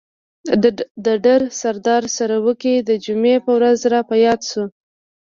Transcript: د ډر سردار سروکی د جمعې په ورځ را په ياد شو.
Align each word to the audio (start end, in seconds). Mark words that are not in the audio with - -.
د 1.05 1.07
ډر 1.25 1.41
سردار 1.61 2.03
سروکی 2.17 2.75
د 2.89 2.89
جمعې 3.05 3.35
په 3.45 3.51
ورځ 3.57 3.79
را 3.91 4.01
په 4.09 4.15
ياد 4.25 4.41
شو. 4.49 4.63